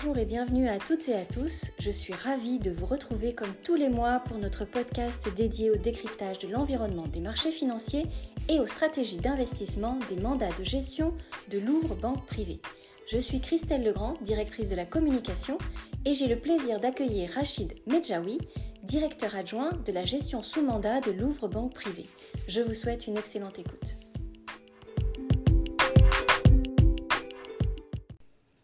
Bonjour 0.00 0.18
et 0.18 0.26
bienvenue 0.26 0.68
à 0.68 0.78
toutes 0.78 1.08
et 1.08 1.14
à 1.16 1.24
tous. 1.24 1.72
Je 1.80 1.90
suis 1.90 2.12
ravie 2.12 2.60
de 2.60 2.70
vous 2.70 2.86
retrouver 2.86 3.34
comme 3.34 3.52
tous 3.64 3.74
les 3.74 3.88
mois 3.88 4.20
pour 4.20 4.38
notre 4.38 4.64
podcast 4.64 5.28
dédié 5.34 5.72
au 5.72 5.76
décryptage 5.76 6.38
de 6.38 6.46
l'environnement 6.46 7.08
des 7.08 7.18
marchés 7.18 7.50
financiers 7.50 8.06
et 8.48 8.60
aux 8.60 8.68
stratégies 8.68 9.16
d'investissement 9.16 9.98
des 10.08 10.14
mandats 10.14 10.56
de 10.56 10.62
gestion 10.62 11.14
de 11.50 11.58
Louvre 11.58 11.96
Banque 11.96 12.24
Privée. 12.26 12.60
Je 13.08 13.18
suis 13.18 13.40
Christelle 13.40 13.82
Legrand, 13.82 14.14
directrice 14.22 14.68
de 14.68 14.76
la 14.76 14.86
communication, 14.86 15.58
et 16.04 16.14
j'ai 16.14 16.28
le 16.28 16.38
plaisir 16.38 16.78
d'accueillir 16.78 17.32
Rachid 17.32 17.74
Medjaoui, 17.88 18.38
directeur 18.84 19.34
adjoint 19.34 19.72
de 19.84 19.90
la 19.90 20.04
gestion 20.04 20.44
sous 20.44 20.62
mandat 20.62 21.00
de 21.00 21.10
Louvre 21.10 21.48
Banque 21.48 21.74
Privée. 21.74 22.06
Je 22.46 22.60
vous 22.60 22.74
souhaite 22.74 23.08
une 23.08 23.18
excellente 23.18 23.58
écoute. 23.58 23.96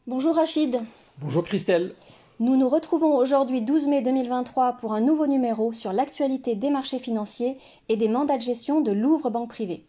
Bonjour 0.06 0.36
Rachid. 0.36 0.80
Bonjour 1.18 1.44
Christelle. 1.44 1.94
Nous 2.40 2.56
nous 2.56 2.68
retrouvons 2.68 3.16
aujourd'hui 3.16 3.62
12 3.62 3.86
mai 3.86 4.02
2023 4.02 4.72
pour 4.78 4.94
un 4.94 5.00
nouveau 5.00 5.28
numéro 5.28 5.72
sur 5.72 5.92
l'actualité 5.92 6.56
des 6.56 6.70
marchés 6.70 6.98
financiers 6.98 7.56
et 7.88 7.96
des 7.96 8.08
mandats 8.08 8.36
de 8.36 8.42
gestion 8.42 8.80
de 8.80 8.90
Louvre 8.90 9.30
Banque 9.30 9.50
Privée. 9.50 9.84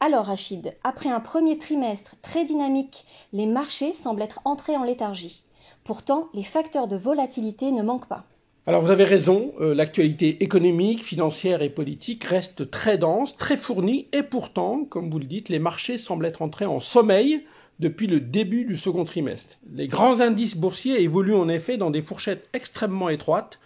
Alors 0.00 0.24
Rachid, 0.24 0.74
après 0.82 1.10
un 1.10 1.20
premier 1.20 1.58
trimestre 1.58 2.16
très 2.22 2.46
dynamique, 2.46 3.04
les 3.34 3.44
marchés 3.44 3.92
semblent 3.92 4.22
être 4.22 4.40
entrés 4.46 4.78
en 4.78 4.82
léthargie. 4.82 5.44
Pourtant, 5.84 6.28
les 6.32 6.42
facteurs 6.42 6.88
de 6.88 6.96
volatilité 6.96 7.72
ne 7.72 7.82
manquent 7.82 8.08
pas. 8.08 8.24
Alors 8.66 8.80
vous 8.80 8.90
avez 8.90 9.04
raison, 9.04 9.52
euh, 9.60 9.74
l'actualité 9.74 10.42
économique, 10.42 11.04
financière 11.04 11.60
et 11.60 11.68
politique 11.68 12.24
reste 12.24 12.70
très 12.70 12.96
dense, 12.96 13.36
très 13.36 13.58
fournie, 13.58 14.08
et 14.12 14.22
pourtant, 14.22 14.84
comme 14.86 15.10
vous 15.10 15.18
le 15.18 15.26
dites, 15.26 15.50
les 15.50 15.58
marchés 15.58 15.98
semblent 15.98 16.26
être 16.26 16.40
entrés 16.40 16.66
en 16.66 16.80
sommeil 16.80 17.42
depuis 17.80 18.06
le 18.06 18.20
début 18.20 18.64
du 18.64 18.76
second 18.76 19.04
trimestre. 19.04 19.58
Les 19.72 19.88
grands 19.88 20.20
indices 20.20 20.56
boursiers 20.56 21.02
évoluent 21.02 21.34
en 21.34 21.48
effet 21.48 21.78
dans 21.78 21.90
des 21.90 22.02
fourchettes 22.02 22.48
extrêmement 22.52 23.08
étroites, 23.08 23.58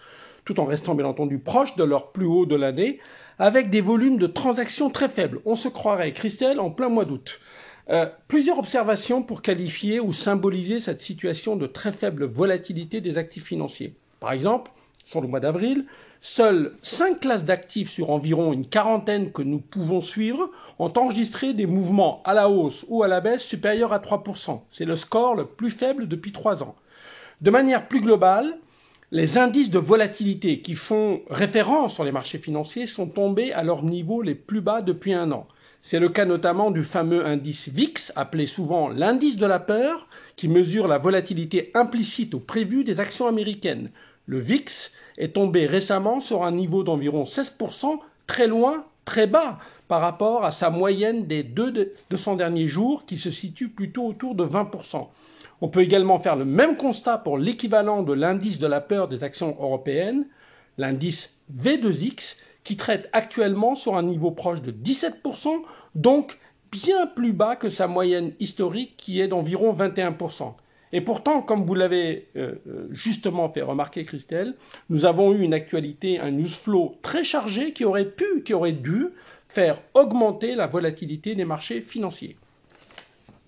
tout 0.45 0.59
en 0.59 0.65
restant 0.65 0.95
bien 0.95 1.05
entendu 1.05 1.37
proches 1.37 1.75
de 1.75 1.83
leur 1.83 2.11
plus 2.11 2.25
haut 2.25 2.45
de 2.45 2.55
l'année, 2.55 2.99
avec 3.39 3.69
des 3.69 3.81
volumes 3.81 4.17
de 4.17 4.27
transactions 4.27 4.89
très 4.89 5.09
faibles. 5.09 5.41
On 5.45 5.55
se 5.55 5.67
croirait, 5.67 6.13
Christelle, 6.13 6.61
en 6.61 6.71
plein 6.71 6.89
mois 6.89 7.05
d'août. 7.05 7.41
Euh, 7.89 8.07
plusieurs 8.27 8.57
observations 8.57 9.21
pour 9.21 9.41
qualifier 9.41 9.99
ou 9.99 10.13
symboliser 10.13 10.79
cette 10.79 11.01
situation 11.01 11.55
de 11.55 11.67
très 11.67 11.91
faible 11.91 12.25
volatilité 12.25 13.01
des 13.01 13.17
actifs 13.17 13.45
financiers. 13.45 13.95
Par 14.19 14.31
exemple, 14.31 14.71
sur 15.05 15.21
le 15.21 15.27
mois 15.27 15.39
d'avril, 15.39 15.85
Seules 16.27 16.71
cinq 16.81 17.19
classes 17.19 17.45
d'actifs 17.45 17.91
sur 17.91 18.09
environ 18.09 18.51
une 18.51 18.65
quarantaine 18.65 19.31
que 19.31 19.43
nous 19.43 19.59
pouvons 19.59 20.01
suivre 20.01 20.49
ont 20.79 20.91
enregistré 20.97 21.53
des 21.53 21.67
mouvements 21.67 22.23
à 22.25 22.33
la 22.33 22.49
hausse 22.49 22.83
ou 22.89 23.03
à 23.03 23.07
la 23.07 23.21
baisse 23.21 23.43
supérieurs 23.43 23.93
à 23.93 23.99
3%. 23.99 24.61
C'est 24.71 24.85
le 24.85 24.95
score 24.95 25.35
le 25.35 25.45
plus 25.45 25.69
faible 25.69 26.07
depuis 26.07 26.31
trois 26.31 26.63
ans. 26.63 26.73
De 27.41 27.51
manière 27.51 27.87
plus 27.87 28.01
globale, 28.01 28.57
les 29.11 29.37
indices 29.37 29.69
de 29.69 29.77
volatilité 29.77 30.61
qui 30.61 30.73
font 30.73 31.21
référence 31.29 31.93
sur 31.93 32.03
les 32.03 32.11
marchés 32.11 32.39
financiers 32.39 32.87
sont 32.87 33.05
tombés 33.05 33.53
à 33.53 33.63
leur 33.63 33.83
niveau 33.83 34.23
les 34.23 34.33
plus 34.33 34.61
bas 34.61 34.81
depuis 34.81 35.13
un 35.13 35.31
an. 35.31 35.45
C'est 35.83 35.99
le 35.99 36.09
cas 36.09 36.25
notamment 36.25 36.71
du 36.71 36.81
fameux 36.81 37.23
indice 37.27 37.69
VIX, 37.69 38.11
appelé 38.15 38.47
souvent 38.47 38.89
l'indice 38.89 39.37
de 39.37 39.45
la 39.45 39.59
peur, 39.59 40.07
qui 40.35 40.47
mesure 40.47 40.87
la 40.87 40.97
volatilité 40.97 41.69
implicite 41.75 42.33
ou 42.33 42.39
prévue 42.39 42.83
des 42.83 42.99
actions 42.99 43.27
américaines. 43.27 43.91
Le 44.25 44.39
VIX 44.39 44.91
est 45.17 45.35
tombé 45.35 45.65
récemment 45.65 46.19
sur 46.19 46.43
un 46.43 46.51
niveau 46.51 46.83
d'environ 46.83 47.23
16%, 47.23 47.99
très 48.27 48.47
loin, 48.47 48.85
très 49.05 49.27
bas 49.27 49.59
par 49.87 50.01
rapport 50.01 50.43
à 50.43 50.51
sa 50.51 50.69
moyenne 50.69 51.27
des 51.27 51.43
deux 51.43 51.93
200 52.09 52.35
derniers 52.37 52.67
jours 52.67 53.05
qui 53.05 53.17
se 53.17 53.29
situe 53.29 53.69
plutôt 53.69 54.07
autour 54.07 54.33
de 54.33 54.43
20%. 54.43 55.07
On 55.61 55.69
peut 55.69 55.81
également 55.81 56.19
faire 56.19 56.35
le 56.35 56.45
même 56.45 56.75
constat 56.75 57.19
pour 57.19 57.37
l'équivalent 57.37 58.03
de 58.03 58.13
l'indice 58.13 58.57
de 58.57 58.67
la 58.67 58.81
peur 58.81 59.07
des 59.07 59.23
actions 59.23 59.55
européennes, 59.59 60.25
l'indice 60.77 61.31
V2X, 61.55 62.37
qui 62.63 62.77
traite 62.77 63.09
actuellement 63.13 63.75
sur 63.75 63.95
un 63.95 64.03
niveau 64.03 64.31
proche 64.31 64.61
de 64.63 64.71
17%, 64.71 65.61
donc 65.93 66.39
bien 66.71 67.05
plus 67.05 67.31
bas 67.31 67.55
que 67.55 67.69
sa 67.69 67.87
moyenne 67.87 68.33
historique 68.39 68.95
qui 68.97 69.21
est 69.21 69.27
d'environ 69.27 69.73
21%. 69.73 70.55
Et 70.95 71.01
pourtant, 71.01 71.41
comme 71.41 71.65
vous 71.65 71.75
l'avez 71.75 72.29
euh, 72.37 72.53
euh, 72.69 72.87
justement 72.91 73.49
fait 73.49 73.61
remarquer, 73.61 74.05
Christelle, 74.05 74.53
nous 74.89 75.03
avons 75.03 75.33
eu 75.33 75.41
une 75.41 75.53
actualité, 75.53 76.21
un 76.21 76.31
news 76.31 76.47
flow 76.47 76.95
très 77.01 77.21
chargé 77.21 77.73
qui 77.73 77.83
aurait 77.83 78.05
pu, 78.05 78.43
qui 78.45 78.53
aurait 78.53 78.71
dû 78.71 79.07
faire 79.49 79.81
augmenter 79.93 80.55
la 80.55 80.67
volatilité 80.67 81.35
des 81.35 81.43
marchés 81.43 81.81
financiers. 81.81 82.37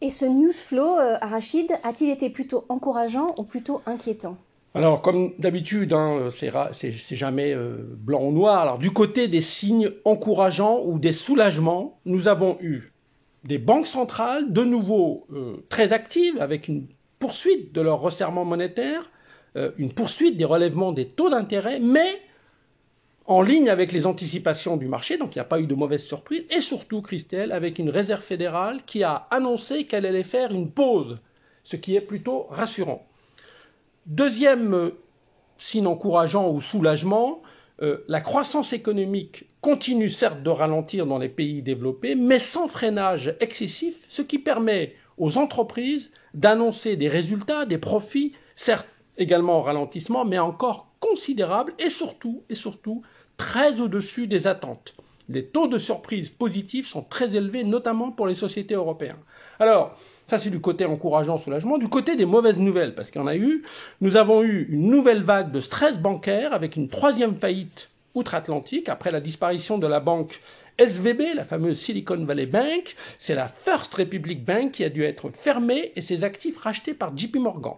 Et 0.02 0.10
ce 0.10 0.26
news 0.26 0.52
flow, 0.52 1.00
euh, 1.00 1.16
Arachide, 1.22 1.72
a-t-il 1.86 2.10
été 2.10 2.30
plutôt 2.30 2.66
encourageant 2.68 3.34
ou 3.38 3.44
plutôt 3.44 3.82
inquiétant? 3.86 4.36
Alors, 4.74 5.02
comme 5.02 5.32
d'habitude, 5.40 5.94
hein, 5.94 6.30
c'est 6.74 6.92
jamais 6.92 7.56
blanc 7.56 8.24
ou 8.24 8.34
noir. 8.34 8.60
Alors, 8.60 8.78
du 8.78 8.92
côté 8.92 9.30
des 9.30 9.42
signes 9.42 9.90
encourageants 10.04 10.82
ou 10.84 11.00
des 11.00 11.14
soulagements, 11.14 11.98
nous 12.06 12.28
avons 12.28 12.58
eu 12.60 12.92
des 13.46 13.58
banques 13.58 13.88
centrales 13.88 14.52
de 14.52 14.64
nouveau 14.66 15.26
très 15.70 15.94
actives, 15.94 16.40
avec 16.40 16.68
une 16.68 16.86
poursuite 17.20 17.74
de 17.74 17.82
leur 17.82 18.00
resserrement 18.00 18.46
monétaire, 18.46 19.10
euh, 19.56 19.72
une 19.78 19.92
poursuite 19.92 20.38
des 20.38 20.46
relèvements 20.46 20.92
des 20.92 21.08
taux 21.08 21.30
d'intérêt, 21.30 21.80
mais 21.80 22.22
en 23.26 23.42
ligne 23.42 23.70
avec 23.70 23.92
les 23.92 24.06
anticipations 24.06 24.78
du 24.78 24.88
marché, 24.88 25.18
donc 25.18 25.36
il 25.36 25.40
n'y 25.40 25.42
a 25.42 25.46
pas 25.46 25.60
eu 25.60 25.68
de 25.68 25.76
mauvaise 25.76 26.04
surprise, 26.04 26.44
et 26.50 26.62
surtout, 26.62 27.02
Christelle, 27.02 27.52
avec 27.52 27.78
une 27.78 27.90
réserve 27.90 28.22
fédérale 28.22 28.82
qui 28.86 29.04
a 29.04 29.28
annoncé 29.32 29.86
qu'elle 29.86 30.06
allait 30.06 30.24
faire 30.24 30.52
une 30.52 30.72
pause, 30.72 31.18
ce 31.64 31.76
qui 31.76 31.96
est 31.96 32.02
plutôt 32.02 32.48
rassurant. 32.50 33.06
Deuxième 34.06 34.74
euh, 34.74 34.90
signe 35.58 35.88
encourageant 35.88 36.50
ou 36.50 36.62
soulagement, 36.62 37.42
euh, 37.82 38.04
la 38.08 38.22
croissance 38.22 38.74
économique 38.74 39.46
continue 39.62 40.10
certes 40.10 40.42
de 40.42 40.50
ralentir 40.50 41.06
dans 41.06 41.18
les 41.18 41.30
pays 41.30 41.62
développés, 41.62 42.16
mais 42.16 42.40
sans 42.40 42.68
freinage 42.68 43.36
excessif, 43.40 44.06
ce 44.08 44.22
qui 44.22 44.40
permet 44.40 44.96
aux 45.18 45.38
entreprises 45.38 46.12
d'annoncer 46.34 46.96
des 46.96 47.08
résultats, 47.08 47.66
des 47.66 47.78
profits, 47.78 48.34
certes 48.56 48.88
également 49.18 49.58
en 49.58 49.62
ralentissement, 49.62 50.26
mais 50.26 50.40
encore 50.40 50.88
considérables 51.00 51.74
et 51.80 51.90
surtout, 51.90 52.44
et 52.50 52.56
surtout 52.56 53.02
très 53.38 53.80
au-dessus 53.80 54.28
des 54.28 54.48
attentes. 54.48 54.96
Les 55.30 55.46
taux 55.46 55.68
de 55.68 55.78
surprise 55.78 56.30
positifs 56.30 56.88
sont 56.88 57.02
très 57.02 57.36
élevés, 57.36 57.64
notamment 57.64 58.12
pour 58.12 58.28
les 58.28 58.36
sociétés 58.36 58.76
européennes. 58.76 59.18
Alors, 59.60 59.98
ça 60.28 60.38
c'est 60.38 60.50
du 60.50 60.62
côté 60.62 60.86
encourageant, 60.86 61.38
soulagement. 61.38 61.78
Du 61.78 61.90
côté 61.90 62.16
des 62.16 62.26
mauvaises 62.26 62.60
nouvelles, 62.60 62.96
parce 62.96 63.12
qu'il 63.12 63.20
y 63.20 63.24
en 63.24 63.28
a 63.28 63.36
eu, 63.36 63.64
nous 64.00 64.16
avons 64.16 64.44
eu 64.44 64.68
une 64.70 64.90
nouvelle 64.90 65.24
vague 65.24 65.52
de 65.52 65.60
stress 65.60 65.98
bancaire 66.00 66.54
avec 66.54 66.76
une 66.76 66.88
troisième 66.88 67.36
faillite 67.36 67.90
outre-Atlantique 68.14 68.90
après 68.90 69.12
la 69.12 69.20
disparition 69.20 69.78
de 69.78 69.88
la 69.88 70.00
banque 70.00 70.40
SVB, 70.80 71.34
la 71.34 71.44
fameuse 71.44 71.80
Silicon 71.80 72.24
Valley 72.24 72.46
Bank, 72.46 72.96
c'est 73.18 73.34
la 73.34 73.48
First 73.48 73.96
Republic 73.96 74.46
Bank 74.46 74.74
qui 74.74 74.84
a 74.84 74.90
dû 74.90 75.04
être 75.04 75.32
fermée 75.32 75.92
et 75.96 76.02
ses 76.02 76.24
actifs 76.24 76.58
rachetés 76.60 76.94
par 76.94 77.18
JP 77.18 77.38
Morgan. 77.38 77.74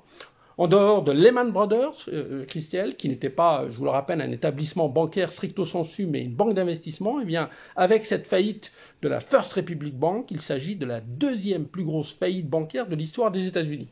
En 0.57 0.67
dehors 0.67 1.03
de 1.03 1.13
Lehman 1.13 1.51
Brothers, 1.51 2.09
euh, 2.09 2.43
Christelle, 2.45 2.97
qui 2.97 3.07
n'était 3.07 3.29
pas, 3.29 3.67
je 3.71 3.77
vous 3.77 3.85
le 3.85 3.89
rappelle, 3.89 4.19
un 4.19 4.31
établissement 4.31 4.89
bancaire 4.89 5.31
stricto 5.31 5.65
sensu, 5.65 6.07
mais 6.07 6.21
une 6.21 6.33
banque 6.33 6.55
d'investissement, 6.55 7.21
eh 7.21 7.25
bien, 7.25 7.49
avec 7.77 8.05
cette 8.05 8.27
faillite 8.27 8.73
de 9.01 9.07
la 9.07 9.21
First 9.21 9.53
Republic 9.53 9.97
Bank, 9.97 10.29
il 10.29 10.41
s'agit 10.41 10.75
de 10.75 10.85
la 10.85 10.99
deuxième 10.99 11.67
plus 11.67 11.85
grosse 11.85 12.11
faillite 12.11 12.49
bancaire 12.49 12.87
de 12.87 12.97
l'histoire 12.97 13.31
des 13.31 13.47
États-Unis. 13.47 13.87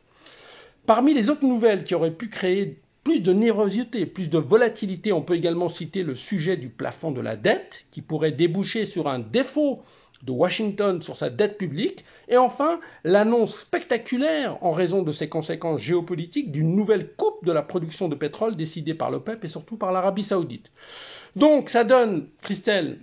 Parmi 0.84 1.14
les 1.14 1.30
autres 1.30 1.46
nouvelles 1.46 1.84
qui 1.84 1.94
auraient 1.94 2.10
pu 2.10 2.28
créer 2.28 2.78
plus 3.08 3.22
de 3.22 3.32
nervosité, 3.32 4.04
plus 4.04 4.28
de 4.28 4.36
volatilité. 4.36 5.14
On 5.14 5.22
peut 5.22 5.36
également 5.36 5.70
citer 5.70 6.02
le 6.02 6.14
sujet 6.14 6.58
du 6.58 6.68
plafond 6.68 7.10
de 7.10 7.22
la 7.22 7.36
dette, 7.36 7.86
qui 7.90 8.02
pourrait 8.02 8.32
déboucher 8.32 8.84
sur 8.84 9.08
un 9.08 9.18
défaut 9.18 9.80
de 10.24 10.30
Washington 10.30 11.00
sur 11.00 11.16
sa 11.16 11.30
dette 11.30 11.56
publique, 11.56 12.04
et 12.28 12.36
enfin 12.36 12.80
l'annonce 13.04 13.58
spectaculaire, 13.60 14.62
en 14.62 14.72
raison 14.72 15.00
de 15.02 15.10
ses 15.10 15.30
conséquences 15.30 15.80
géopolitiques, 15.80 16.52
d'une 16.52 16.76
nouvelle 16.76 17.14
coupe 17.14 17.46
de 17.46 17.52
la 17.52 17.62
production 17.62 18.10
de 18.10 18.14
pétrole 18.14 18.56
décidée 18.56 18.92
par 18.92 19.10
l'OPEP 19.10 19.42
et 19.42 19.48
surtout 19.48 19.78
par 19.78 19.90
l'Arabie 19.90 20.24
saoudite. 20.24 20.70
Donc 21.34 21.70
ça 21.70 21.84
donne, 21.84 22.28
Christelle, 22.42 22.98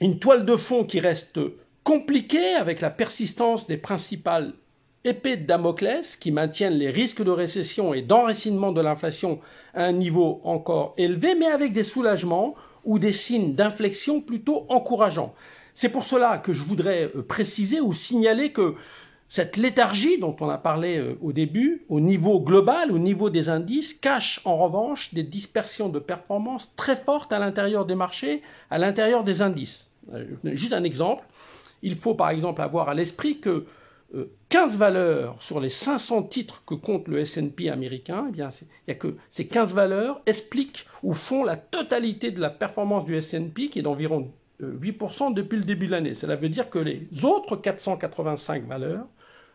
une 0.00 0.20
toile 0.20 0.46
de 0.46 0.56
fond 0.56 0.84
qui 0.84 1.00
reste 1.00 1.38
compliquée 1.84 2.54
avec 2.54 2.80
la 2.80 2.88
persistance 2.88 3.66
des 3.66 3.76
principales 3.76 4.54
épée 5.04 5.36
de 5.36 5.46
Damoclès 5.46 6.16
qui 6.16 6.32
maintiennent 6.32 6.78
les 6.78 6.90
risques 6.90 7.22
de 7.22 7.30
récession 7.30 7.94
et 7.94 8.02
d'enracinement 8.02 8.72
de 8.72 8.80
l'inflation 8.80 9.40
à 9.74 9.84
un 9.84 9.92
niveau 9.92 10.40
encore 10.44 10.94
élevé, 10.96 11.34
mais 11.34 11.46
avec 11.46 11.72
des 11.72 11.84
soulagements 11.84 12.54
ou 12.84 12.98
des 12.98 13.12
signes 13.12 13.54
d'inflexion 13.54 14.20
plutôt 14.20 14.66
encourageants. 14.68 15.34
C'est 15.74 15.90
pour 15.90 16.04
cela 16.04 16.38
que 16.38 16.52
je 16.52 16.62
voudrais 16.62 17.10
euh, 17.14 17.22
préciser 17.22 17.80
ou 17.80 17.92
signaler 17.92 18.50
que 18.50 18.74
cette 19.30 19.56
léthargie 19.56 20.18
dont 20.18 20.34
on 20.40 20.48
a 20.48 20.58
parlé 20.58 20.96
euh, 20.96 21.18
au 21.22 21.32
début, 21.32 21.84
au 21.88 22.00
niveau 22.00 22.40
global, 22.40 22.90
au 22.90 22.98
niveau 22.98 23.30
des 23.30 23.48
indices, 23.48 23.94
cache 23.94 24.40
en 24.44 24.56
revanche 24.56 25.14
des 25.14 25.22
dispersions 25.22 25.88
de 25.88 25.98
performance 25.98 26.72
très 26.76 26.96
fortes 26.96 27.32
à 27.32 27.38
l'intérieur 27.38 27.84
des 27.84 27.94
marchés, 27.94 28.42
à 28.70 28.78
l'intérieur 28.78 29.22
des 29.22 29.42
indices. 29.42 29.86
Euh, 30.14 30.24
juste 30.44 30.72
un 30.72 30.82
exemple, 30.82 31.24
il 31.82 31.94
faut 31.96 32.14
par 32.14 32.30
exemple 32.30 32.62
avoir 32.62 32.88
à 32.88 32.94
l'esprit 32.94 33.38
que 33.38 33.66
15 34.48 34.76
valeurs 34.76 35.40
sur 35.42 35.60
les 35.60 35.68
500 35.68 36.22
titres 36.24 36.62
que 36.66 36.74
compte 36.74 37.08
le 37.08 37.18
S&P 37.18 37.68
américain, 37.68 38.26
eh 38.28 38.32
bien, 38.32 38.50
il 38.86 38.90
y 38.90 38.92
a 38.92 38.94
que 38.94 39.16
ces 39.30 39.46
15 39.46 39.72
valeurs 39.72 40.22
expliquent 40.24 40.86
ou 41.02 41.12
font 41.12 41.44
la 41.44 41.56
totalité 41.56 42.30
de 42.30 42.40
la 42.40 42.48
performance 42.48 43.04
du 43.04 43.16
S&P 43.16 43.68
qui 43.68 43.80
est 43.80 43.82
d'environ 43.82 44.30
8% 44.62 45.34
depuis 45.34 45.58
le 45.58 45.64
début 45.64 45.86
de 45.86 45.92
l'année. 45.92 46.14
Cela 46.14 46.36
veut 46.36 46.48
dire 46.48 46.70
que 46.70 46.78
les 46.78 47.06
autres 47.22 47.56
485 47.56 48.66
valeurs 48.66 49.06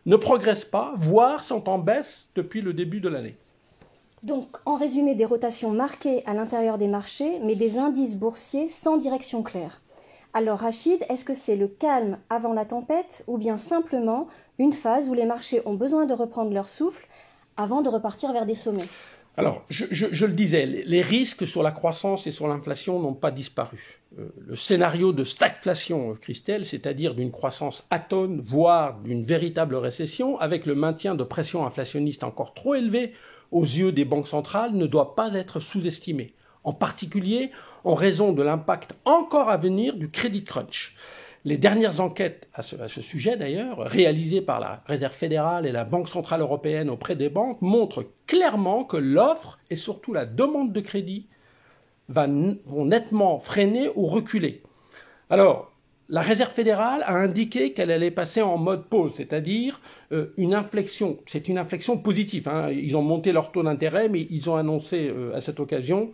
ne 0.06 0.16
progressent 0.16 0.66
pas, 0.66 0.94
voire 0.98 1.44
sont 1.44 1.68
en 1.70 1.80
baisse 1.80 2.28
depuis 2.36 2.62
le 2.62 2.74
début 2.74 3.00
de 3.00 3.10
l'année. 3.10 3.36
Donc, 4.22 4.58
en 4.66 4.76
résumé, 4.76 5.16
des 5.16 5.26
rotations 5.26 5.72
marquées 5.72 6.26
à 6.26 6.34
l'intérieur 6.34 6.78
des 6.78 6.88
marchés, 6.88 7.40
mais 7.44 7.56
des 7.56 7.78
indices 7.78 8.16
boursiers 8.16 8.70
sans 8.70 8.98
direction 8.98 9.44
claire. 9.44 9.82
Alors, 10.36 10.60
Rachid, 10.60 11.06
est-ce 11.10 11.26
que 11.26 11.36
c'est 11.36 11.56
le 11.56 11.68
calme 11.68 12.18
avant 12.30 12.54
la 12.54 12.66
tempête 12.66 13.24
ou 13.28 13.38
bien 13.38 13.60
simplement 13.60 14.28
une 14.58 14.74
phase 14.74 15.08
où 15.08 15.14
les 15.14 15.26
marchés 15.26 15.62
ont 15.66 15.76
besoin 15.76 16.06
de 16.06 16.14
reprendre 16.14 16.52
leur 16.52 16.70
souffle 16.70 17.06
avant 17.56 17.84
de 17.84 17.90
repartir 17.90 18.34
vers 18.34 18.48
des 18.48 18.56
sommets? 18.56 18.88
Alors, 19.36 19.64
je, 19.70 20.26
le 20.26 20.34
disais, 20.34 20.66
les 20.66 21.02
risques 21.02 21.48
sur 21.48 21.64
la 21.64 21.72
croissance 21.72 22.28
et 22.28 22.32
sur 22.32 22.48
l'inflation 22.48 23.00
n'ont 23.00 23.16
pas 23.16 23.32
disparu. 23.32 24.00
Euh, 24.20 24.28
le 24.46 24.56
scénario 24.56 25.12
de 25.12 25.24
stagflation, 25.24 26.16
Christelle, 26.22 26.66
c'est-à-dire 26.66 27.16
d'une 27.16 27.32
croissance 27.32 27.86
atone, 27.90 28.42
voire 28.42 29.00
d'une 29.00 29.26
véritable 29.26 29.76
récession, 29.76 30.38
avec 30.40 30.68
le 30.68 30.76
maintien 30.76 31.16
de 31.16 31.24
pression 31.24 31.66
inflationniste 31.66 32.24
encore 32.24 32.54
trop 32.54 32.76
élevée 32.76 33.14
aux 33.52 33.64
yeux 33.64 33.92
des 33.92 34.06
banques 34.06 34.28
centrales, 34.28 34.74
ne 34.74 34.86
doit 34.86 35.16
pas 35.16 35.34
être 35.34 35.60
sous-estimé, 35.60 36.34
en 36.64 36.74
particulier 36.74 37.52
en 37.84 37.94
raison 37.94 38.32
de 38.32 38.42
l'impact 38.42 38.94
encore 39.06 39.50
à 39.50 39.58
venir 39.58 39.96
du 39.96 40.10
crédit 40.10 40.44
crunch. 40.44 40.96
Les 41.46 41.58
dernières 41.58 42.00
enquêtes 42.00 42.48
à 42.54 42.62
ce, 42.62 43.02
sujet, 43.02 43.36
d'ailleurs, 43.36 43.80
réalisées 43.80 44.42
par 44.42 44.62
la 44.62 44.82
Réserve 44.86 45.14
fédérale 45.14 45.66
et 45.66 45.74
la 45.74 45.84
Banque 45.84 46.08
centrale 46.08 46.40
européenne 46.40 46.90
auprès 46.90 47.18
des 47.18 47.28
banques, 47.28 47.62
montrent 47.62 48.06
clairement 48.28 48.86
que 48.86 48.96
l'offre 48.96 49.58
et 49.70 49.76
surtout 49.76 50.14
la 50.14 50.26
demande 50.26 50.72
de 50.72 50.80
crédit 50.80 51.28
vont 52.08 52.86
nettement 52.86 53.40
freiner 53.40 53.90
ou 53.96 54.06
reculer. 54.06 54.62
Alors, 55.30 55.74
la 56.08 56.22
Réserve 56.22 56.54
fédérale 56.54 57.04
a 57.06 57.16
indiqué 57.16 57.74
qu'elle 57.74 57.92
allait 57.92 58.12
passer 58.12 58.42
en 58.42 58.58
mode 58.58 58.86
pause, 58.86 59.14
c'est-à-dire 59.18 59.82
euh, 60.12 60.34
une 60.38 60.54
inflexion. 60.54 61.18
C'est 61.26 61.48
une 61.48 61.58
inflexion 61.58 61.98
positive. 61.98 62.48
Hein. 62.48 62.72
Ils 62.72 62.96
ont 62.96 63.02
monté 63.02 63.32
leur 63.32 63.52
taux 63.52 63.64
d'intérêt, 63.64 64.10
mais 64.10 64.28
ils 64.30 64.50
ont 64.50 64.56
annoncé 64.56 65.10
euh, 65.10 65.36
à 65.36 65.42
cette 65.42 65.60
occasion 65.60 66.12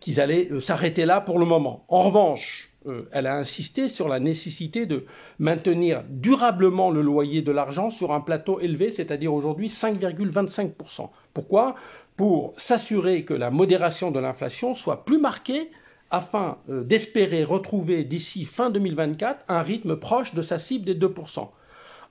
qu'ils 0.00 0.20
allaient 0.20 0.48
euh, 0.50 0.60
s'arrêter 0.60 1.06
là 1.06 1.20
pour 1.20 1.38
le 1.38 1.46
moment. 1.46 1.84
En 1.88 2.00
revanche, 2.00 2.70
euh, 2.86 3.08
elle 3.12 3.26
a 3.26 3.36
insisté 3.36 3.88
sur 3.88 4.08
la 4.08 4.20
nécessité 4.20 4.86
de 4.86 5.04
maintenir 5.38 6.02
durablement 6.08 6.90
le 6.90 7.02
loyer 7.02 7.42
de 7.42 7.52
l'argent 7.52 7.90
sur 7.90 8.12
un 8.12 8.20
plateau 8.20 8.60
élevé, 8.60 8.90
c'est-à-dire 8.90 9.34
aujourd'hui 9.34 9.68
5,25%. 9.68 11.10
Pourquoi? 11.34 11.74
Pour 12.16 12.54
s'assurer 12.56 13.24
que 13.24 13.34
la 13.34 13.50
modération 13.50 14.10
de 14.10 14.20
l'inflation 14.20 14.74
soit 14.74 15.04
plus 15.04 15.18
marquée 15.18 15.70
afin 16.10 16.58
euh, 16.68 16.82
d'espérer 16.82 17.44
retrouver 17.44 18.04
d'ici 18.04 18.44
fin 18.44 18.70
2024 18.70 19.44
un 19.48 19.62
rythme 19.62 19.96
proche 19.96 20.34
de 20.34 20.42
sa 20.42 20.58
cible 20.58 20.84
des 20.84 20.94
2%. 20.94 21.48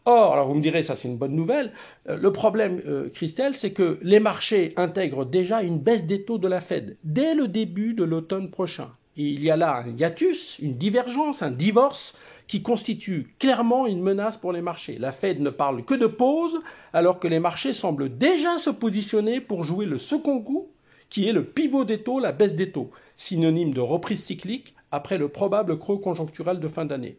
Or, 0.05 0.33
alors 0.33 0.47
vous 0.47 0.55
me 0.55 0.61
direz, 0.61 0.83
ça 0.83 0.95
c'est 0.95 1.07
une 1.07 1.17
bonne 1.17 1.35
nouvelle, 1.35 1.71
euh, 2.07 2.17
le 2.17 2.31
problème, 2.31 2.81
Christelle, 3.13 3.53
c'est 3.53 3.71
que 3.71 3.99
les 4.01 4.19
marchés 4.19 4.73
intègrent 4.77 5.25
déjà 5.25 5.61
une 5.61 5.79
baisse 5.79 6.05
des 6.05 6.23
taux 6.23 6.37
de 6.37 6.47
la 6.47 6.61
Fed 6.61 6.97
dès 7.03 7.35
le 7.35 7.47
début 7.47 7.93
de 7.93 8.03
l'automne 8.03 8.49
prochain 8.49 8.91
il 9.21 9.43
y 9.43 9.51
a 9.51 9.57
là 9.57 9.83
un 9.85 9.97
hiatus, 9.97 10.59
une 10.59 10.77
divergence, 10.77 11.41
un 11.41 11.51
divorce 11.51 12.15
qui 12.47 12.61
constitue 12.61 13.35
clairement 13.37 13.85
une 13.85 14.01
menace 14.01 14.37
pour 14.37 14.53
les 14.53 14.61
marchés. 14.61 14.97
La 14.97 15.11
Fed 15.11 15.41
ne 15.41 15.49
parle 15.49 15.83
que 15.83 15.93
de 15.93 16.07
pause, 16.07 16.59
alors 16.93 17.19
que 17.19 17.27
les 17.27 17.39
marchés 17.39 17.73
semblent 17.73 18.17
déjà 18.17 18.57
se 18.57 18.69
positionner 18.69 19.41
pour 19.41 19.63
jouer 19.63 19.85
le 19.85 19.97
second 19.97 20.41
coup, 20.41 20.69
qui 21.09 21.27
est 21.27 21.33
le 21.33 21.43
pivot 21.43 21.83
des 21.83 22.01
taux, 22.01 22.19
la 22.19 22.31
baisse 22.31 22.55
des 22.55 22.71
taux, 22.71 22.91
synonyme 23.17 23.73
de 23.73 23.81
reprise 23.81 24.23
cyclique 24.23 24.73
après 24.91 25.17
le 25.17 25.27
probable 25.27 25.77
creux 25.77 25.97
conjoncturel 25.97 26.59
de 26.59 26.67
fin 26.67 26.85
d'année. 26.85 27.17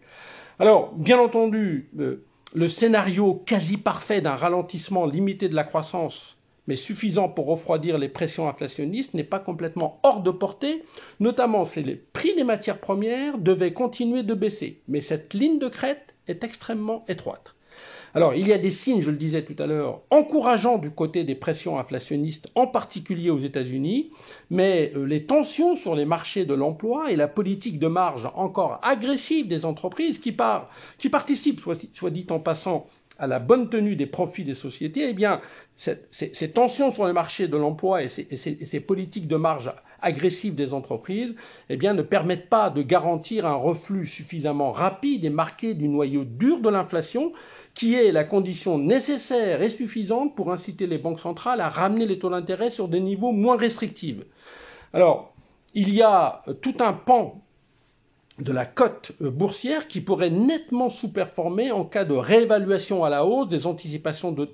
Alors, 0.59 0.93
bien 0.95 1.19
entendu, 1.19 1.91
euh, 1.99 2.25
le 2.55 2.69
scénario 2.69 3.35
quasi 3.47 3.77
parfait 3.77 4.21
d'un 4.21 4.35
ralentissement 4.35 5.07
limité 5.07 5.49
de 5.49 5.55
la 5.55 5.65
croissance 5.65 6.37
mais 6.71 6.77
suffisant 6.77 7.29
pour 7.29 7.47
refroidir 7.47 7.99
les 7.99 8.09
pressions 8.09 8.49
inflationnistes, 8.49 9.15
n'est 9.15 9.25
pas 9.25 9.41
complètement 9.41 9.99
hors 10.05 10.23
de 10.23 10.31
portée, 10.31 10.85
notamment 11.19 11.65
si 11.65 11.83
les 11.83 11.97
prix 11.97 12.37
des 12.37 12.45
matières 12.45 12.79
premières 12.79 13.39
devaient 13.39 13.73
continuer 13.73 14.23
de 14.23 14.35
baisser. 14.35 14.81
Mais 14.87 15.01
cette 15.01 15.35
ligne 15.35 15.59
de 15.59 15.67
crête 15.67 16.15
est 16.29 16.45
extrêmement 16.45 17.05
étroite. 17.09 17.57
Alors, 18.15 18.35
il 18.35 18.49
y 18.49 18.53
a 18.53 18.59
des 18.59 18.73
signes, 18.73 19.03
je 19.03 19.11
le 19.11 19.17
disais 19.17 19.45
tout 19.45 19.61
à 19.63 19.67
l'heure, 19.67 20.01
encourageants 20.11 20.79
du 20.79 20.91
côté 20.91 21.23
des 21.23 21.37
pressions 21.37 21.79
inflationnistes, 21.79 22.51
en 22.57 22.67
particulier 22.67 23.31
aux 23.31 23.39
États-Unis, 23.39 24.11
mais 24.51 24.93
euh, 24.97 25.05
les 25.05 25.27
tensions 25.27 25.77
sur 25.77 25.95
les 25.95 26.05
marchés 26.05 26.45
de 26.45 26.55
l'emploi 26.55 27.13
et 27.13 27.17
la 27.17 27.29
politique 27.29 27.79
de 27.79 27.87
marge 27.87 28.29
encore 28.35 28.81
agressive 28.83 29.47
des 29.47 29.65
entreprises 29.65 30.19
qui, 30.19 30.33
participent, 30.33 31.61
soit 31.61 32.11
dit 32.11 32.27
en 32.31 32.41
passant, 32.41 32.87
à 33.21 33.27
la 33.27 33.39
bonne 33.39 33.69
tenue 33.69 33.97
des 33.97 34.07
profits 34.07 34.45
des 34.45 34.55
sociétés, 34.55 35.11
eh 35.11 35.13
bien, 35.13 35.41
ces, 35.77 36.51
tensions 36.53 36.91
sur 36.91 37.07
les 37.07 37.13
marchés 37.13 37.49
de 37.49 37.57
l'emploi 37.57 38.03
et, 38.03 38.09
ces, 38.09 38.81
politiques 38.81 39.29
de 39.29 39.37
marge 39.37 39.73
agressives 40.01 40.55
des 40.55 40.73
entreprises, 40.73 41.35
eh 41.69 41.77
bien, 41.77 41.93
ne 41.93 42.01
permettent 42.01 42.49
pas 42.49 42.71
de 42.71 42.83
garantir 42.83 43.45
un 43.45 43.55
reflux 43.55 44.07
suffisamment 44.07 44.73
rapide 44.73 45.27
et 45.27 45.31
marqué 45.31 45.75
du 45.75 45.89
noyau 45.89 46.25
dur 46.25 46.61
de 46.61 46.71
l'inflation, 46.71 47.33
qui 47.81 47.95
est 47.95 48.13
la 48.13 48.25
condition 48.25 48.77
nécessaire 48.77 49.63
et 49.63 49.71
suffisante 49.71 50.37
pour 50.37 50.53
inciter 50.53 50.87
les 50.87 50.99
banques 50.99 51.19
centrales 51.19 51.63
à 51.63 51.71
ramener 51.71 52.05
les 52.05 52.19
taux 52.19 52.29
d'intérêt 52.29 52.69
sur 52.69 52.89
des 52.89 53.01
niveaux 53.01 53.33
moins 53.33 53.57
restrictifs. 53.57 54.19
Alors, 54.93 55.33
il 55.73 55.95
y 55.95 56.03
a 56.03 56.43
tout 56.61 56.75
un 56.81 56.93
pan 56.93 57.41
de 58.39 58.53
la 58.53 58.67
cote 58.67 59.13
euh, 59.23 59.31
boursière 59.31 59.89
qui 59.89 60.03
pourrait 60.03 60.29
nettement 60.29 60.91
sous-performer 60.91 61.73
en 61.73 61.87
cas 61.87 62.05
de 62.05 62.13
réévaluation 62.13 63.03
à 63.03 63.09
la 63.09 63.25
hausse 63.25 63.49
des 63.49 63.67
anticipations 63.67 64.31
de, 64.31 64.45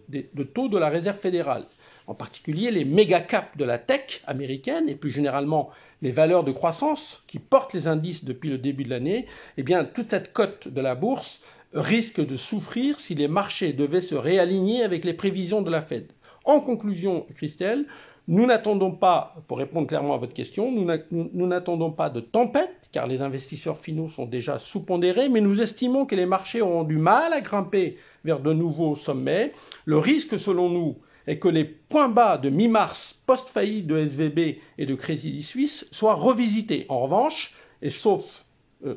taux 0.44 0.68
de 0.68 0.78
la 0.78 0.88
Réserve 0.88 1.18
fédérale. 1.18 1.64
En 2.06 2.14
particulier 2.14 2.70
les 2.70 2.84
méga 2.84 3.18
caps 3.18 3.56
de 3.56 3.64
la 3.64 3.80
tech 3.80 4.22
américaine 4.28 4.88
et 4.88 4.94
plus 4.94 5.10
généralement 5.10 5.70
les 6.00 6.12
valeurs 6.12 6.44
de 6.44 6.52
croissance 6.52 7.24
qui 7.26 7.40
portent 7.40 7.72
les 7.72 7.88
indices 7.88 8.24
depuis 8.24 8.50
le 8.50 8.58
début 8.58 8.84
de 8.84 8.90
l'année, 8.90 9.26
eh 9.56 9.64
bien 9.64 9.84
toute 9.84 10.10
cette 10.10 10.32
cote 10.32 10.68
de 10.68 10.80
la 10.80 10.94
bourse 10.94 11.42
risque 11.78 12.24
de 12.24 12.36
souffrir 12.36 13.00
si 13.00 13.14
les 13.14 13.28
marchés 13.28 13.72
devaient 13.72 14.00
se 14.00 14.14
réaligner 14.14 14.82
avec 14.82 15.04
les 15.04 15.14
prévisions 15.14 15.62
de 15.62 15.70
la 15.70 15.82
Fed. 15.82 16.12
En 16.44 16.60
conclusion, 16.60 17.26
Christelle, 17.36 17.86
nous 18.28 18.46
n'attendons 18.46 18.90
pas, 18.90 19.36
pour 19.46 19.58
répondre 19.58 19.86
clairement 19.86 20.14
à 20.14 20.18
votre 20.18 20.32
question, 20.32 20.72
nous 20.72 21.46
n'attendons 21.46 21.92
pas 21.92 22.10
de 22.10 22.20
tempête, 22.20 22.88
car 22.90 23.06
les 23.06 23.22
investisseurs 23.22 23.78
finaux 23.78 24.08
sont 24.08 24.26
déjà 24.26 24.58
sous-pondérés, 24.58 25.28
mais 25.28 25.40
nous 25.40 25.60
estimons 25.60 26.06
que 26.06 26.16
les 26.16 26.26
marchés 26.26 26.60
auront 26.60 26.82
du 26.82 26.96
mal 26.96 27.32
à 27.32 27.40
grimper 27.40 27.98
vers 28.24 28.40
de 28.40 28.52
nouveaux 28.52 28.96
sommets. 28.96 29.52
Le 29.84 29.98
risque, 29.98 30.38
selon 30.38 30.68
nous, 30.68 30.96
est 31.28 31.38
que 31.38 31.48
les 31.48 31.64
points 31.64 32.08
bas 32.08 32.38
de 32.38 32.50
mi-mars, 32.50 33.16
post-faillite 33.26 33.86
de 33.86 33.98
SVB 33.98 34.58
et 34.78 34.86
de 34.86 34.94
Crédit 34.94 35.42
Suisse, 35.42 35.86
soient 35.90 36.14
revisités. 36.14 36.86
En 36.88 37.00
revanche, 37.00 37.52
et 37.82 37.90
sauf 37.90 38.45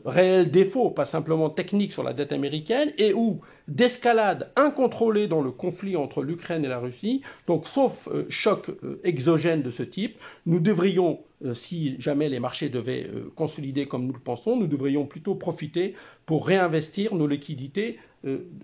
réel 0.06 0.52
défaut, 0.52 0.90
pas 0.90 1.06
simplement 1.06 1.50
technique 1.50 1.94
sur 1.94 2.04
la 2.04 2.14
dette 2.14 2.32
américaine, 2.32 2.92
et 2.98 3.14
ou 3.14 3.40
d'escalade 3.68 4.52
incontrôlée 4.56 5.28
dans 5.28 5.42
le 5.42 5.52
conflit 5.52 5.96
entre 5.96 6.22
l'Ukraine 6.22 6.66
et 6.66 6.68
la 6.68 6.80
Russie, 6.80 7.22
donc 7.48 7.66
sauf 7.66 8.08
euh, 8.08 8.26
choc 8.30 8.70
euh, 8.70 9.00
exogène 9.04 9.62
de 9.62 9.70
ce 9.70 9.84
type, 9.84 10.18
nous 10.46 10.60
devrions, 10.60 11.20
si 11.54 12.00
jamais 12.00 12.28
les 12.28 12.40
marchés 12.40 12.70
devaient 12.70 13.10
consolider 13.36 13.88
comme 13.88 14.06
nous 14.06 14.14
le 14.14 14.20
pensons, 14.20 14.58
nous 14.58 14.68
devrions 14.68 15.06
plutôt 15.06 15.36
profiter 15.36 15.96
pour 16.26 16.46
réinvestir 16.46 17.16
nos 17.16 17.28
liquidités 17.28 17.98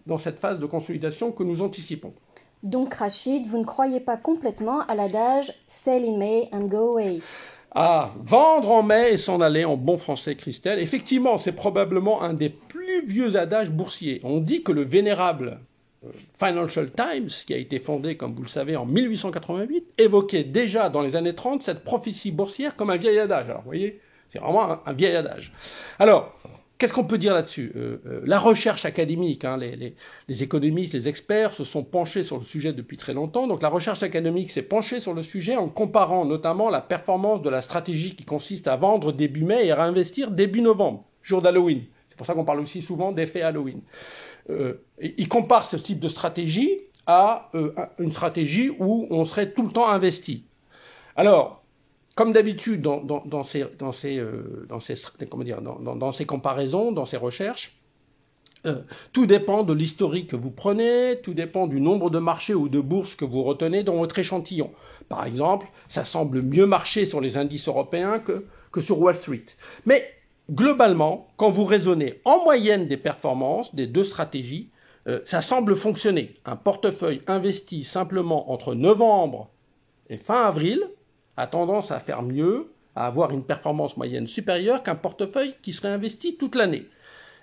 dans 0.05 0.17
cette 0.17 0.39
phase 0.39 0.59
de 0.59 0.65
consolidation 0.65 1.31
que 1.31 1.43
nous 1.43 1.61
anticipons. 1.61 2.13
Donc 2.63 2.95
Rachid, 2.95 3.45
vous 3.45 3.59
ne 3.59 3.63
croyez 3.63 3.99
pas 3.99 4.17
complètement 4.17 4.81
à 4.87 4.95
l'adage 4.95 5.53
Sell 5.67 6.03
in 6.03 6.17
May 6.17 6.49
and 6.51 6.65
go 6.65 6.93
away 6.97 7.21
à 7.75 8.13
vendre 8.23 8.71
en 8.71 8.83
mai 8.83 9.11
et 9.11 9.17
s'en 9.17 9.41
aller 9.41 9.65
en 9.65 9.75
bon 9.75 9.97
français 9.97 10.35
Christelle. 10.35 10.79
Effectivement, 10.79 11.37
c'est 11.37 11.51
probablement 11.51 12.23
un 12.23 12.33
des 12.33 12.49
plus 12.49 13.05
vieux 13.05 13.35
adages 13.35 13.69
boursiers. 13.69 14.21
On 14.23 14.39
dit 14.39 14.63
que 14.63 14.71
le 14.71 14.81
vénérable 14.81 15.59
euh, 16.05 16.09
Financial 16.39 16.89
Times, 16.89 17.29
qui 17.45 17.53
a 17.53 17.57
été 17.57 17.79
fondé, 17.79 18.15
comme 18.15 18.33
vous 18.33 18.43
le 18.43 18.49
savez, 18.49 18.77
en 18.77 18.85
1888, 18.85 19.85
évoquait 19.97 20.45
déjà 20.45 20.89
dans 20.89 21.01
les 21.01 21.17
années 21.17 21.35
30 21.35 21.63
cette 21.63 21.83
prophétie 21.83 22.31
boursière 22.31 22.77
comme 22.77 22.89
un 22.89 22.97
vieil 22.97 23.19
adage. 23.19 23.49
Alors, 23.49 23.61
vous 23.61 23.69
voyez, 23.69 23.99
c'est 24.29 24.39
vraiment 24.39 24.77
un, 24.85 24.93
vieil 24.93 25.15
adage. 25.15 25.51
Alors, 25.99 26.33
Qu'est-ce 26.77 26.91
qu'on 26.91 27.05
peut 27.05 27.17
dire 27.17 27.33
là-dessus 27.33 27.71
euh, 27.77 28.01
euh, 28.05 28.21
La 28.25 28.37
recherche 28.37 28.83
académique, 28.83 29.45
hein, 29.45 29.57
les, 29.57 30.43
économistes, 30.43 30.93
les 30.93 31.07
experts 31.07 31.53
se 31.53 31.63
sont 31.63 31.83
penchés 31.83 32.25
sur 32.25 32.37
le 32.37 32.43
sujet 32.43 32.73
depuis 32.73 32.97
très 32.97 33.13
longtemps. 33.13 33.47
Donc 33.47 33.61
la 33.61 33.69
recherche 33.69 34.03
académique 34.03 34.51
s'est 34.51 34.61
penchée 34.61 34.99
sur 34.99 35.13
le 35.13 35.21
sujet 35.21 35.55
en 35.55 35.69
comparant 35.69 36.25
notamment 36.25 36.69
la 36.69 36.81
performance 36.81 37.41
de 37.41 37.49
la 37.49 37.61
stratégie 37.61 38.15
qui 38.15 38.25
consiste 38.25 38.67
à 38.67 38.75
vendre 38.75 39.13
début 39.13 39.45
mai 39.45 39.65
et 39.65 39.71
à 39.71 39.75
réinvestir 39.75 40.31
début 40.31 40.61
novembre, 40.61 41.05
jour 41.21 41.41
d'Halloween. 41.41 41.83
C'est 42.09 42.17
pour 42.17 42.27
ça 42.27 42.33
qu'on 42.33 42.45
parle 42.45 42.59
aussi 42.59 42.81
souvent 42.81 43.13
d'effet 43.13 43.41
Halloween. 43.41 43.81
il 45.01 45.27
compare 45.29 45.67
ce 45.67 45.77
type 45.77 45.99
de 45.99 46.07
stratégie 46.07 46.77
à 47.07 47.51
une 47.99 48.11
stratégie 48.11 48.71
où 48.79 49.07
on 49.09 49.23
serait 49.25 49.51
tout 49.51 49.63
le 49.63 49.71
temps 49.71 49.87
investi. 49.87 50.45
Alors, 51.15 51.64
comme 52.15 52.31
d'habitude 52.31 52.81
dans, 52.81 53.43
ces, 53.43 53.65
dans, 53.77 53.91
ces, 53.91 54.23
dans, 54.69 54.79
ces, 54.79 54.95
comment 55.29 55.43
dire, 55.43 55.61
dans, 55.61 56.11
ces 56.13 56.25
comparaisons, 56.25 56.93
dans 56.93 57.05
ces 57.05 57.17
recherches, 57.17 57.77
euh, 58.65 58.81
tout 59.11 59.25
dépend 59.25 59.63
de 59.63 59.73
l'historique 59.73 60.29
que 60.29 60.35
vous 60.35 60.49
prenez, 60.49 61.19
tout 61.21 61.33
dépend 61.33 61.67
du 61.67 61.81
nombre 61.81 62.09
de 62.09 62.17
marchés 62.17 62.55
ou 62.55 62.69
de 62.69 62.79
bourses 62.79 63.15
que 63.15 63.25
vous 63.25 63.43
retenez 63.43 63.83
dans 63.83 63.97
votre 63.97 64.17
échantillon. 64.17 64.71
Par 65.09 65.25
exemple, 65.25 65.67
ça 65.87 66.05
semble 66.05 66.41
mieux 66.41 66.65
marcher 66.65 67.05
sur 67.05 67.21
les 67.21 67.37
indices 67.37 67.67
européens 67.67 68.19
que, 68.19 68.45
que 68.71 68.81
sur 68.81 68.99
Wall 68.99 69.15
Street. 69.15 69.45
Mais 69.85 70.09
globalement, 70.49 71.27
quand 71.37 71.51
vous 71.51 71.65
raisonnez 71.65 72.21
en 72.25 72.43
moyenne 72.43 72.87
des 72.87 72.97
performances 72.97 73.75
des 73.75 73.87
deux 73.87 74.03
stratégies, 74.03 74.69
euh, 75.07 75.19
ça 75.25 75.41
semble 75.41 75.75
fonctionner. 75.75 76.35
Un 76.45 76.55
portefeuille 76.55 77.21
investi 77.27 77.83
simplement 77.83 78.51
entre 78.51 78.73
novembre 78.73 79.49
et 80.09 80.17
fin 80.17 80.43
avril 80.43 80.89
a 81.37 81.47
tendance 81.47 81.91
à 81.91 81.99
faire 81.99 82.21
mieux, 82.21 82.71
à 82.95 83.07
avoir 83.07 83.31
une 83.31 83.43
performance 83.43 83.97
moyenne 83.97 84.27
supérieure 84.27 84.83
qu'un 84.83 84.95
portefeuille 84.95 85.55
qui 85.61 85.73
serait 85.73 85.89
investi 85.89 86.37
toute 86.37 86.55
l'année. 86.55 86.87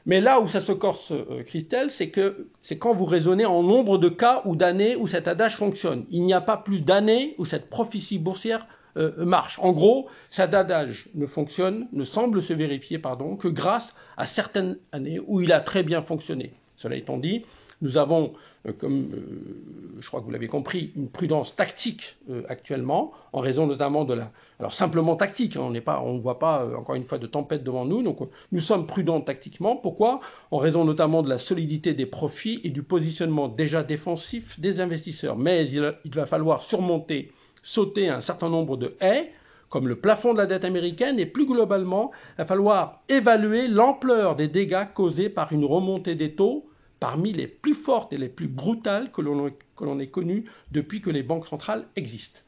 Mais 0.05 0.21
là 0.21 0.41
où 0.41 0.49
ça 0.49 0.61
se 0.61 0.73
corse, 0.73 1.13
euh, 1.13 1.43
Christelle, 1.45 1.91
c'est 1.91 2.09
que 2.09 2.49
c'est 2.61 2.77
quand 2.79 2.93
vous 2.93 3.05
raisonnez 3.05 3.47
en 3.47 3.63
nombre 3.63 3.99
de 3.99 4.09
cas 4.09 4.43
ou 4.45 4.57
d'années 4.57 4.97
où 4.97 5.07
cet 5.07 5.29
adage 5.29 5.57
fonctionne. 5.57 6.07
Il 6.11 6.25
n'y 6.25 6.35
a 6.35 6.41
pas 6.41 6.57
plus 6.57 6.83
d'années 6.83 7.35
où 7.39 7.45
cette 7.45 7.71
prophétie 7.71 8.19
boursière 8.19 8.67
euh, 8.97 9.25
marche. 9.25 9.59
En 9.61 9.73
gros, 9.73 10.09
cet 10.31 10.55
adage 10.55 11.09
ne 11.15 11.27
fonctionne, 11.27 11.87
ne 11.93 12.05
semble 12.05 12.43
se 12.43 12.53
vérifier, 12.53 12.99
pardon, 12.99 13.37
que 13.37 13.49
grâce 13.49 13.95
à 14.17 14.27
certaines 14.27 14.77
années 14.91 15.21
où 15.27 15.41
il 15.41 15.53
a 15.53 15.61
très 15.61 15.83
bien 15.83 16.03
fonctionné. 16.03 16.53
Cela 16.77 16.97
étant 16.97 17.17
dit, 17.17 17.45
nous 17.83 17.99
avons, 17.99 18.33
euh, 18.67 18.73
comme 18.73 19.11
euh, 19.13 19.99
je 20.01 20.07
crois 20.07 20.21
que 20.21 20.25
vous 20.25 20.31
l'avez 20.31 20.47
compris, 20.47 20.93
une 20.97 21.09
prudence 21.09 21.55
tactique 21.57 22.17
euh, 22.31 22.43
actuellement, 22.49 23.13
en 23.33 23.41
raison 23.41 23.67
notamment 23.67 24.05
de 24.05 24.15
la... 24.15 24.31
Alors 24.59 24.73
simplement 24.73 25.17
tactique, 25.17 25.57
hein, 25.57 25.63
on 25.65 25.71
n'est 25.71 25.81
pas, 25.83 26.01
on 26.01 26.15
ne 26.15 26.21
voit 26.21 26.39
pas, 26.39 26.67
encore 26.79 26.95
une 26.95 27.05
fois, 27.05 27.19
de 27.19 27.27
tempête 27.27 27.65
devant 27.65 27.85
nous, 27.85 28.03
donc 28.03 28.21
nous 28.53 28.61
sommes 28.61 28.87
prudents 28.87 29.21
tactiquement. 29.21 29.77
Pourquoi? 29.77 30.21
En 30.51 30.59
raison 30.59 30.85
notamment 30.85 31.23
de 31.23 31.29
la 31.29 31.39
solidité 31.39 31.93
des 31.93 32.07
profits 32.07 32.61
et 32.65 32.71
du 32.71 32.83
positionnement 32.83 33.49
déjà 33.49 33.83
défensif 33.83 34.59
des 34.61 34.81
investisseurs. 34.81 35.37
Mais 35.37 35.67
il, 35.67 35.95
il 36.05 36.15
va 36.15 36.27
falloir 36.27 36.63
surmonter, 36.63 37.33
sauter 37.63 38.09
un 38.09 38.21
certain 38.21 38.49
nombre 38.49 38.77
de 38.77 38.97
haies, 39.01 39.33
comme 39.69 39.89
le 39.89 39.97
plafond 39.97 40.35
de 40.35 40.39
la 40.39 40.47
dette 40.47 40.67
américaine, 40.67 41.19
et 41.19 41.27
plus 41.27 41.47
globalement, 41.47 42.13
il 42.35 42.39
va 42.39 42.45
falloir 42.45 43.03
évaluer 43.09 43.67
l'ampleur 43.67 44.37
des 44.37 44.47
dégâts 44.47 44.85
causés 44.95 45.31
par 45.31 45.53
une 45.53 45.65
remontée 45.65 46.15
des 46.15 46.35
taux 46.35 46.69
parmi 47.03 47.33
les 47.33 47.49
plus 47.49 47.75
fortes 47.75 48.13
et 48.13 48.17
les 48.17 48.29
plus 48.29 48.47
brutales 48.47 49.11
que 49.11 49.21
l'on 49.21 49.99
ait 49.99 50.07
connues 50.07 50.45
depuis 50.71 51.01
que 51.01 51.11
les 51.11 51.25
banques 51.25 51.49
centrales 51.49 51.85
existent. 51.97 52.39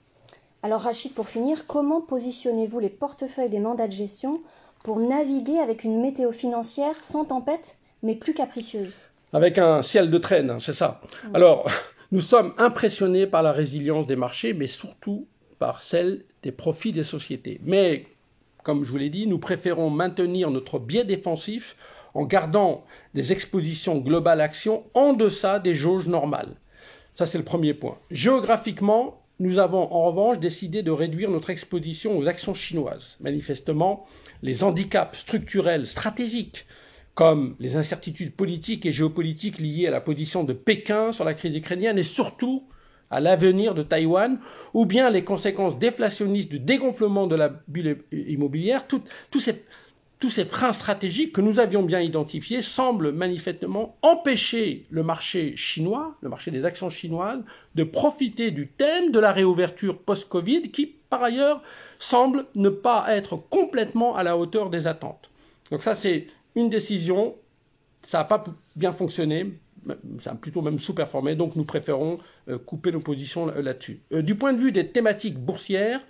Alors 0.62 0.82
Rachid, 0.82 1.12
pour 1.12 1.28
finir, 1.28 1.66
comment 1.66 2.00
positionnez-vous 2.00 2.78
les 2.78 2.88
portefeuilles 2.88 3.50
des 3.50 3.58
mandats 3.58 3.88
de 3.88 3.92
gestion 3.92 4.40
pour 4.84 5.00
naviguer 5.00 5.58
avec 5.58 5.82
une 5.82 6.00
météo 6.00 6.30
financière 6.30 6.94
sans 7.02 7.24
tempête, 7.24 7.78
mais 8.04 8.14
plus 8.14 8.32
capricieuse? 8.32 8.96
Avec 9.32 9.58
un 9.58 9.82
ciel 9.82 10.08
de 10.08 10.18
traîne, 10.18 10.50
hein, 10.50 10.60
c'est 10.60 10.72
ça. 10.72 11.00
Alors, 11.34 11.68
nous 12.12 12.20
sommes 12.20 12.54
impressionnés 12.56 13.26
par 13.26 13.42
la 13.42 13.50
résilience 13.50 14.06
des 14.06 14.14
marchés, 14.14 14.52
mais 14.52 14.68
surtout 14.68 15.26
par 15.58 15.82
celle 15.82 16.22
des 16.44 16.52
profits 16.52 16.92
des 16.92 17.02
sociétés. 17.02 17.60
Mais, 17.64 18.06
comme 18.62 18.84
je 18.84 18.90
vous 18.92 18.98
l'ai 18.98 19.10
dit, 19.10 19.26
nous 19.26 19.40
préférons 19.40 19.90
maintenir 19.90 20.52
notre 20.52 20.78
biais 20.78 21.02
défensif 21.02 21.74
en 22.14 22.24
gardant 22.24 22.84
des 23.14 23.32
expositions 23.32 23.98
globales 23.98 24.40
actions 24.40 24.84
en 24.94 25.12
deçà 25.12 25.58
des 25.58 25.74
jauges 25.74 26.06
normales. 26.06 26.56
Ça, 27.14 27.26
c'est 27.26 27.38
le 27.38 27.44
premier 27.44 27.74
point. 27.74 27.98
Géographiquement, 28.10 29.20
nous 29.40 29.58
avons 29.58 29.92
en 29.92 30.04
revanche 30.04 30.38
décidé 30.38 30.82
de 30.82 30.90
réduire 30.90 31.30
notre 31.30 31.50
exposition 31.50 32.16
aux 32.16 32.26
actions 32.26 32.54
chinoises. 32.54 33.16
Manifestement, 33.20 34.04
les 34.42 34.62
handicaps 34.62 35.18
structurels 35.18 35.88
stratégiques, 35.88 36.66
comme 37.14 37.56
les 37.58 37.76
incertitudes 37.76 38.34
politiques 38.34 38.86
et 38.86 38.92
géopolitiques 38.92 39.58
liées 39.58 39.86
à 39.86 39.90
la 39.90 40.00
position 40.00 40.44
de 40.44 40.52
Pékin 40.52 41.12
sur 41.12 41.24
la 41.24 41.34
crise 41.34 41.56
ukrainienne 41.56 41.98
et 41.98 42.04
surtout 42.04 42.64
à 43.10 43.20
l'avenir 43.20 43.74
de 43.74 43.82
Taïwan, 43.82 44.40
ou 44.72 44.86
bien 44.86 45.10
les 45.10 45.22
conséquences 45.22 45.78
déflationnistes 45.78 46.48
du 46.48 46.58
dégonflement 46.58 47.26
de 47.28 47.36
la 47.36 47.48
bulle 47.68 47.98
immobilière, 48.10 48.86
tous 48.88 49.40
ces 49.40 49.64
tous 50.24 50.30
ces 50.30 50.46
freins 50.46 50.72
stratégiques 50.72 51.34
que 51.34 51.42
nous 51.42 51.60
avions 51.60 51.82
bien 51.82 52.00
identifiés 52.00 52.62
semblent 52.62 53.12
manifestement 53.12 53.98
empêcher 54.00 54.86
le 54.88 55.02
marché 55.02 55.54
chinois, 55.54 56.16
le 56.22 56.30
marché 56.30 56.50
des 56.50 56.64
actions 56.64 56.88
chinoises, 56.88 57.42
de 57.74 57.84
profiter 57.84 58.50
du 58.50 58.68
thème 58.68 59.10
de 59.10 59.18
la 59.18 59.32
réouverture 59.32 59.98
post-Covid 59.98 60.70
qui, 60.70 60.86
par 60.86 61.22
ailleurs, 61.22 61.60
semble 61.98 62.46
ne 62.54 62.70
pas 62.70 63.04
être 63.08 63.36
complètement 63.36 64.16
à 64.16 64.22
la 64.22 64.38
hauteur 64.38 64.70
des 64.70 64.86
attentes. 64.86 65.28
Donc 65.70 65.82
ça, 65.82 65.94
c'est 65.94 66.28
une 66.54 66.70
décision. 66.70 67.34
Ça 68.08 68.20
n'a 68.20 68.24
pas 68.24 68.42
bien 68.76 68.94
fonctionné, 68.94 69.58
ça 70.22 70.30
a 70.30 70.34
plutôt 70.36 70.62
même 70.62 70.78
sous-performé, 70.78 71.34
donc 71.34 71.54
nous 71.54 71.64
préférons 71.64 72.18
euh, 72.48 72.56
couper 72.56 72.92
nos 72.92 73.00
positions 73.00 73.44
là-dessus. 73.44 74.00
Euh, 74.14 74.22
du 74.22 74.36
point 74.36 74.54
de 74.54 74.58
vue 74.58 74.72
des 74.72 74.88
thématiques 74.88 75.38
boursières, 75.38 76.00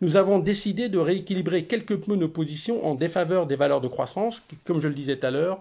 nous 0.00 0.16
avons 0.16 0.38
décidé 0.38 0.88
de 0.88 0.98
rééquilibrer 0.98 1.64
quelque 1.64 1.94
peu 1.94 2.16
nos 2.16 2.28
positions 2.28 2.86
en 2.86 2.94
défaveur 2.94 3.46
des 3.46 3.56
valeurs 3.56 3.80
de 3.80 3.88
croissance, 3.88 4.42
comme 4.64 4.80
je 4.80 4.88
le 4.88 4.94
disais 4.94 5.16
tout 5.18 5.26
à 5.26 5.30
l'heure, 5.30 5.60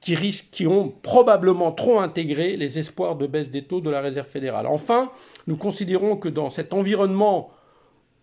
qui, 0.00 0.16
qui 0.50 0.66
ont 0.66 0.92
probablement 1.02 1.72
trop 1.72 2.00
intégré 2.00 2.56
les 2.56 2.78
espoirs 2.78 3.16
de 3.16 3.26
baisse 3.26 3.50
des 3.50 3.62
taux 3.62 3.80
de 3.80 3.90
la 3.90 4.00
Réserve 4.00 4.28
fédérale. 4.28 4.66
Enfin, 4.66 5.10
nous 5.46 5.56
considérons 5.56 6.16
que 6.16 6.28
dans 6.28 6.50
cet 6.50 6.72
environnement 6.72 7.50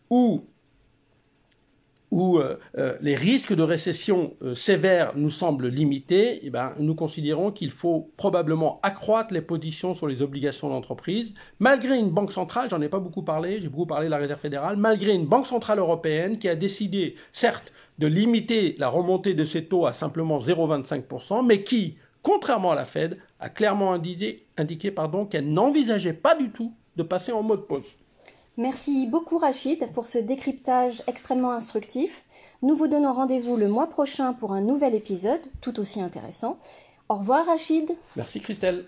où 0.10 0.46
où 2.14 2.38
euh, 2.38 2.60
euh, 2.78 2.96
les 3.02 3.16
risques 3.16 3.56
de 3.56 3.64
récession 3.64 4.36
euh, 4.44 4.54
sévère 4.54 5.14
nous 5.16 5.32
semblent 5.32 5.68
limités, 5.68 6.42
eh 6.44 6.52
ben, 6.52 6.74
nous 6.78 6.94
considérons 6.94 7.52
qu'il 7.52 7.72
faut 7.72 8.12
probablement 8.18 8.80
accroître 8.84 9.34
les 9.34 9.42
positions 9.42 9.96
sur 9.96 10.08
les 10.08 10.22
obligations 10.22 10.70
d'entreprise, 10.70 11.34
malgré 11.58 11.98
une 11.98 12.12
banque 12.12 12.32
centrale, 12.32 12.70
j'en 12.70 12.82
ai 12.82 12.88
pas 12.88 13.00
beaucoup 13.00 13.24
parlé, 13.24 13.62
j'ai 13.62 13.68
beaucoup 13.68 13.88
parlé 13.88 14.06
de 14.06 14.12
la 14.12 14.18
Réserve 14.18 14.40
fédérale, 14.40 14.78
malgré 14.78 15.12
une 15.12 15.26
banque 15.26 15.48
centrale 15.48 15.80
européenne 15.80 16.38
qui 16.38 16.48
a 16.48 16.56
décidé, 16.56 17.16
certes, 17.32 17.74
de 17.98 18.06
limiter 18.06 18.76
la 18.78 18.90
remontée 18.90 19.34
de 19.34 19.44
ses 19.44 19.66
taux 19.66 19.88
à 19.88 19.94
simplement 19.94 20.40
0,25%, 20.40 21.44
mais 21.44 21.64
qui, 21.64 21.98
contrairement 22.22 22.74
à 22.74 22.76
la 22.76 22.86
Fed, 22.86 23.18
a 23.40 23.50
clairement 23.50 23.92
indiqué, 23.92 24.46
qu'elle 25.32 25.52
n'envisageait 25.52 26.14
pas 26.14 26.36
du 26.36 26.52
tout 26.52 26.76
de 26.96 27.02
passer 27.02 27.32
en 27.32 27.42
mode 27.42 27.66
pause. 27.66 27.86
Merci 28.58 29.08
beaucoup 29.08 29.38
Rachid 29.38 29.92
pour 29.94 30.06
ce 30.06 30.20
décryptage 30.20 31.02
extrêmement 31.08 31.52
instructif. 31.52 32.24
Nous 32.62 32.76
vous 32.76 32.88
donnons 32.88 33.14
rendez-vous 33.14 33.58
le 33.58 33.68
mois 33.68 33.88
prochain 33.88 34.34
pour 34.34 34.54
un 34.54 34.62
nouvel 34.62 34.94
épisode 34.94 35.42
tout 35.62 35.80
aussi 35.80 36.02
intéressant. 36.02 36.60
Au 37.10 37.16
revoir 37.16 37.46
Rachid. 37.46 37.90
Merci 38.16 38.40
Christelle. 38.40 38.86